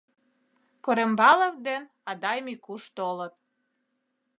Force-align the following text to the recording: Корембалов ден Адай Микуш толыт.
Корембалов 0.83 1.55
ден 1.67 1.83
Адай 2.09 2.39
Микуш 2.45 2.83
толыт. 2.97 3.33